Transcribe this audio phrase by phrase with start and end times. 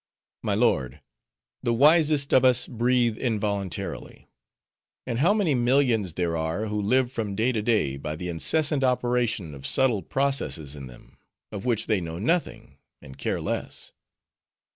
[0.41, 0.99] My lord,
[1.61, 4.31] the wisest of us breathe involuntarily.
[5.05, 8.83] And how many millions there are who live from day to day by the incessant
[8.83, 11.19] operation of subtle processes in them,
[11.51, 13.91] of which they know nothing, and care less?